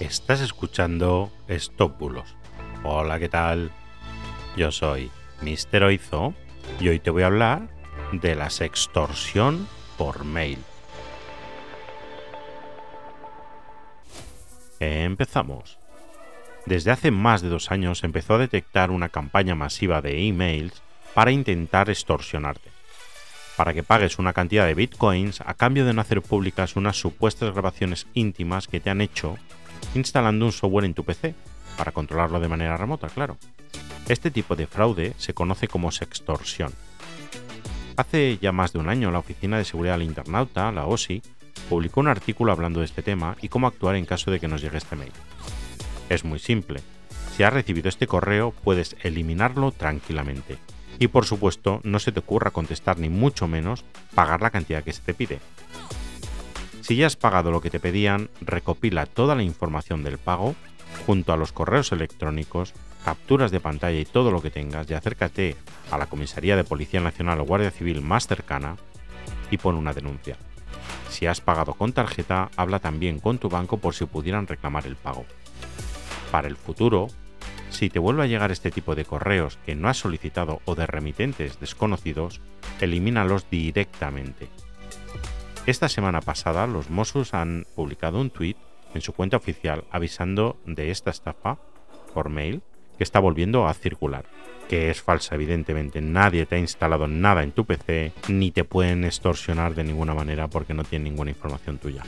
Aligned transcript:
Estás 0.00 0.40
escuchando 0.40 1.32
Stop 1.48 1.98
Bulos. 1.98 2.36
Hola, 2.84 3.18
¿qué 3.18 3.28
tal? 3.28 3.72
Yo 4.56 4.70
soy 4.70 5.10
Mr. 5.42 5.82
Oizo 5.82 6.34
y 6.78 6.88
hoy 6.88 7.00
te 7.00 7.10
voy 7.10 7.24
a 7.24 7.26
hablar 7.26 7.68
de 8.12 8.36
la 8.36 8.48
sextorsión 8.48 9.66
por 9.96 10.24
mail. 10.24 10.58
Empezamos. 14.78 15.80
Desde 16.64 16.92
hace 16.92 17.10
más 17.10 17.42
de 17.42 17.48
dos 17.48 17.72
años 17.72 18.04
empezó 18.04 18.34
a 18.34 18.38
detectar 18.38 18.92
una 18.92 19.08
campaña 19.08 19.56
masiva 19.56 20.00
de 20.00 20.28
emails 20.28 20.80
para 21.12 21.32
intentar 21.32 21.90
extorsionarte, 21.90 22.70
para 23.56 23.74
que 23.74 23.82
pagues 23.82 24.20
una 24.20 24.32
cantidad 24.32 24.64
de 24.64 24.74
bitcoins 24.74 25.40
a 25.40 25.54
cambio 25.54 25.84
de 25.84 25.92
no 25.92 26.02
hacer 26.02 26.22
públicas 26.22 26.76
unas 26.76 26.96
supuestas 26.96 27.50
grabaciones 27.50 28.06
íntimas 28.14 28.68
que 28.68 28.78
te 28.78 28.90
han 28.90 29.00
hecho 29.00 29.36
instalando 29.94 30.46
un 30.46 30.52
software 30.52 30.84
en 30.84 30.94
tu 30.94 31.04
PC, 31.04 31.34
para 31.76 31.92
controlarlo 31.92 32.40
de 32.40 32.48
manera 32.48 32.76
remota, 32.76 33.08
claro. 33.08 33.36
Este 34.08 34.30
tipo 34.30 34.56
de 34.56 34.66
fraude 34.66 35.14
se 35.18 35.34
conoce 35.34 35.68
como 35.68 35.92
sextorsión. 35.92 36.72
Hace 37.96 38.38
ya 38.40 38.52
más 38.52 38.72
de 38.72 38.78
un 38.78 38.88
año 38.88 39.10
la 39.10 39.18
Oficina 39.18 39.58
de 39.58 39.64
Seguridad 39.64 39.98
del 39.98 40.08
Internauta, 40.08 40.72
la 40.72 40.86
OSI, 40.86 41.22
publicó 41.68 42.00
un 42.00 42.08
artículo 42.08 42.52
hablando 42.52 42.80
de 42.80 42.86
este 42.86 43.02
tema 43.02 43.36
y 43.42 43.48
cómo 43.48 43.66
actuar 43.66 43.96
en 43.96 44.06
caso 44.06 44.30
de 44.30 44.40
que 44.40 44.48
nos 44.48 44.62
llegue 44.62 44.78
este 44.78 44.96
mail. 44.96 45.12
Es 46.08 46.24
muy 46.24 46.38
simple. 46.38 46.80
Si 47.36 47.42
has 47.42 47.52
recibido 47.52 47.88
este 47.88 48.06
correo, 48.06 48.52
puedes 48.64 48.96
eliminarlo 49.02 49.72
tranquilamente. 49.72 50.58
Y 50.98 51.08
por 51.08 51.24
supuesto, 51.24 51.80
no 51.84 51.98
se 51.98 52.10
te 52.10 52.20
ocurra 52.20 52.50
contestar 52.50 52.98
ni 52.98 53.08
mucho 53.08 53.46
menos 53.46 53.84
pagar 54.14 54.42
la 54.42 54.50
cantidad 54.50 54.82
que 54.82 54.92
se 54.92 55.02
te 55.02 55.14
pide. 55.14 55.38
Si 56.88 56.96
ya 56.96 57.06
has 57.06 57.16
pagado 57.16 57.50
lo 57.50 57.60
que 57.60 57.68
te 57.68 57.80
pedían, 57.80 58.30
recopila 58.40 59.04
toda 59.04 59.34
la 59.34 59.42
información 59.42 60.02
del 60.02 60.16
pago 60.16 60.54
junto 61.04 61.34
a 61.34 61.36
los 61.36 61.52
correos 61.52 61.92
electrónicos, 61.92 62.72
capturas 63.04 63.50
de 63.50 63.60
pantalla 63.60 63.98
y 63.98 64.06
todo 64.06 64.30
lo 64.30 64.40
que 64.40 64.50
tengas 64.50 64.90
y 64.90 64.94
acércate 64.94 65.54
a 65.90 65.98
la 65.98 66.06
Comisaría 66.06 66.56
de 66.56 66.64
Policía 66.64 67.00
Nacional 67.00 67.40
o 67.40 67.44
Guardia 67.44 67.70
Civil 67.72 68.00
más 68.00 68.26
cercana 68.26 68.76
y 69.50 69.58
pon 69.58 69.74
una 69.74 69.92
denuncia. 69.92 70.38
Si 71.10 71.26
has 71.26 71.42
pagado 71.42 71.74
con 71.74 71.92
tarjeta, 71.92 72.48
habla 72.56 72.78
también 72.78 73.20
con 73.20 73.36
tu 73.36 73.50
banco 73.50 73.76
por 73.76 73.94
si 73.94 74.06
pudieran 74.06 74.46
reclamar 74.46 74.86
el 74.86 74.96
pago. 74.96 75.26
Para 76.32 76.48
el 76.48 76.56
futuro, 76.56 77.08
si 77.68 77.90
te 77.90 77.98
vuelve 77.98 78.22
a 78.22 78.28
llegar 78.28 78.50
este 78.50 78.70
tipo 78.70 78.94
de 78.94 79.04
correos 79.04 79.58
que 79.66 79.74
no 79.74 79.90
has 79.90 79.98
solicitado 79.98 80.62
o 80.64 80.74
de 80.74 80.86
remitentes 80.86 81.60
desconocidos, 81.60 82.40
elimínalos 82.80 83.44
directamente. 83.50 84.48
Esta 85.68 85.90
semana 85.90 86.22
pasada, 86.22 86.66
los 86.66 86.88
Mossos 86.88 87.34
han 87.34 87.66
publicado 87.76 88.18
un 88.18 88.30
tweet 88.30 88.56
en 88.94 89.02
su 89.02 89.12
cuenta 89.12 89.36
oficial 89.36 89.84
avisando 89.90 90.56
de 90.64 90.90
esta 90.90 91.10
estafa 91.10 91.58
por 92.14 92.30
mail 92.30 92.62
que 92.96 93.04
está 93.04 93.20
volviendo 93.20 93.66
a 93.66 93.74
circular, 93.74 94.24
que 94.66 94.88
es 94.88 95.02
falsa 95.02 95.34
evidentemente, 95.34 96.00
nadie 96.00 96.46
te 96.46 96.56
ha 96.56 96.58
instalado 96.58 97.06
nada 97.06 97.42
en 97.42 97.52
tu 97.52 97.66
PC 97.66 98.12
ni 98.28 98.50
te 98.50 98.64
pueden 98.64 99.04
extorsionar 99.04 99.74
de 99.74 99.84
ninguna 99.84 100.14
manera 100.14 100.48
porque 100.48 100.72
no 100.72 100.84
tienen 100.84 101.12
ninguna 101.12 101.32
información 101.32 101.76
tuya. 101.76 102.02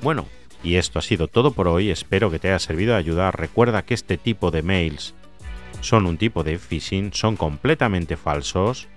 Bueno, 0.00 0.26
y 0.62 0.76
esto 0.76 0.98
ha 0.98 1.02
sido 1.02 1.28
todo 1.28 1.50
por 1.50 1.68
hoy, 1.68 1.90
espero 1.90 2.30
que 2.30 2.38
te 2.38 2.48
haya 2.48 2.58
servido 2.58 2.94
de 2.94 3.00
ayuda, 3.00 3.30
recuerda 3.30 3.84
que 3.84 3.92
este 3.92 4.16
tipo 4.16 4.50
de 4.50 4.62
mails 4.62 5.12
son 5.82 6.06
un 6.06 6.16
tipo 6.16 6.42
de 6.42 6.58
phishing, 6.58 7.12
son 7.12 7.36
completamente 7.36 8.16
falsos 8.16 8.88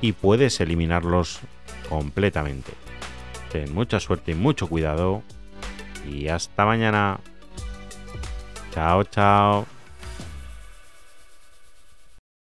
y 0.00 0.12
puedes 0.12 0.58
eliminarlos 0.62 1.42
completamente. 1.88 2.72
Ten 3.50 3.74
mucha 3.74 4.00
suerte 4.00 4.32
y 4.32 4.34
mucho 4.34 4.68
cuidado. 4.68 5.22
Y 6.08 6.28
hasta 6.28 6.64
mañana. 6.64 7.20
Chao, 8.72 9.04
chao. 9.04 9.66